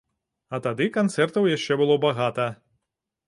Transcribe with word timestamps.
А 0.57 0.59
тады 0.67 0.87
канцэртаў 0.95 1.45
яшчэ 1.57 1.77
было 1.81 1.97
багата! 2.09 2.47